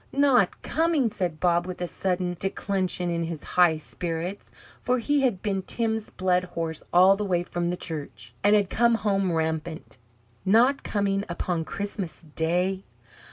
"Not 0.11 0.63
coming?" 0.63 1.11
said 1.11 1.39
Bob, 1.39 1.67
with 1.67 1.79
a 1.79 1.87
sudden 1.87 2.35
declension 2.39 3.11
in 3.11 3.25
his 3.25 3.43
high 3.43 3.77
spirits; 3.77 4.49
for 4.79 4.97
he 4.97 5.21
had 5.21 5.43
been 5.43 5.61
Tim's 5.61 6.09
blood 6.09 6.43
horse 6.45 6.81
all 6.91 7.15
the 7.15 7.23
way 7.23 7.43
from 7.43 7.69
the 7.69 7.77
church, 7.77 8.33
and 8.43 8.55
had 8.55 8.71
come 8.71 8.95
home 8.95 9.31
rampant. 9.31 9.99
"Not 10.43 10.81
coming 10.81 11.23
upon 11.29 11.65
Christmas 11.65 12.25
Day?" 12.35 12.83